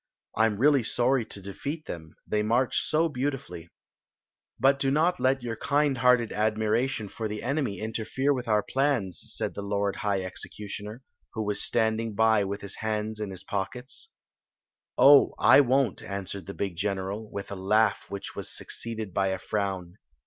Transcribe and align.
"I 0.35 0.47
'm 0.47 0.57
really 0.57 0.81
sorry 0.81 1.25
to 1.25 1.39
defat 1.43 1.83
Aeai, 1.85 2.13
^ 2.15 2.15
mmch 2.47 2.73
so 2.73 3.07
beautifully." 3.07 3.65
I70 3.65 3.67
Queen 3.67 3.69
Zixi 3.69 3.69
of 3.69 4.09
Ix; 4.09 4.13
or, 4.15 4.57
the" 4.57 4.59
But 4.63 4.79
do 4.79 4.89
not 4.91 5.19
let 5.19 5.43
your 5.43 5.55
kind 5.57 5.97
hearted 5.99 6.31
admiration 6.31 7.07
for 7.07 7.27
the 7.27 7.43
enemy 7.43 7.79
interfere 7.79 8.33
with 8.33 8.47
our 8.47 8.63
plans," 8.63 9.21
said 9.27 9.53
the 9.53 9.61
lord 9.61 9.97
high 9.97 10.23
executioner, 10.23 11.03
who 11.35 11.43
was 11.43 11.61
standing 11.61 12.15
by 12.15 12.43
with 12.43 12.61
his 12.61 12.77
hands 12.77 13.19
in 13.19 13.29
his 13.29 13.43
pockets. 13.43 14.09
"Oh, 14.97 15.35
I 15.37 15.61
won't!" 15.61 16.01
answered 16.01 16.47
the 16.47 16.55
big 16.55 16.77
general, 16.77 17.29
with 17.29 17.51
a 17.51 17.55
laugh 17.55 18.09
which 18.09 18.35
was 18.35 18.49
succeeded 18.49 19.13
by 19.13 19.27
a 19.27 19.37
frown. 19.37 19.97